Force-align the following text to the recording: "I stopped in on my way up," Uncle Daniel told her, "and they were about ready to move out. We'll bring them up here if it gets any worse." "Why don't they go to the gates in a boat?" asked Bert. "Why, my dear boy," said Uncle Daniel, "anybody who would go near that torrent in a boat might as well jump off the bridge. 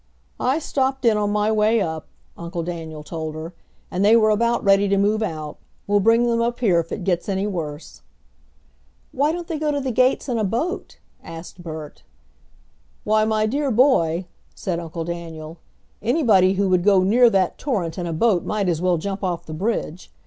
"I 0.39 0.57
stopped 0.57 1.05
in 1.05 1.15
on 1.15 1.29
my 1.29 1.51
way 1.51 1.79
up," 1.79 2.07
Uncle 2.35 2.63
Daniel 2.63 3.03
told 3.03 3.35
her, 3.35 3.53
"and 3.91 4.03
they 4.03 4.15
were 4.15 4.31
about 4.31 4.63
ready 4.63 4.87
to 4.87 4.97
move 4.97 5.21
out. 5.21 5.59
We'll 5.85 5.99
bring 5.99 6.25
them 6.25 6.41
up 6.41 6.59
here 6.59 6.79
if 6.79 6.91
it 6.91 7.03
gets 7.03 7.29
any 7.29 7.45
worse." 7.45 8.01
"Why 9.11 9.31
don't 9.31 9.45
they 9.45 9.59
go 9.59 9.69
to 9.69 9.79
the 9.79 9.91
gates 9.91 10.27
in 10.27 10.39
a 10.39 10.43
boat?" 10.43 10.97
asked 11.23 11.61
Bert. 11.61 12.01
"Why, 13.03 13.25
my 13.25 13.45
dear 13.45 13.69
boy," 13.69 14.25
said 14.55 14.79
Uncle 14.79 15.03
Daniel, 15.03 15.59
"anybody 16.01 16.53
who 16.53 16.67
would 16.69 16.83
go 16.83 17.03
near 17.03 17.29
that 17.29 17.59
torrent 17.59 17.99
in 17.99 18.07
a 18.07 18.11
boat 18.11 18.43
might 18.43 18.67
as 18.67 18.81
well 18.81 18.97
jump 18.97 19.23
off 19.23 19.45
the 19.45 19.53
bridge. 19.53 20.11